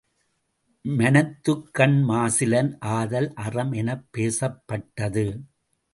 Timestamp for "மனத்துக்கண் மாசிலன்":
0.85-2.71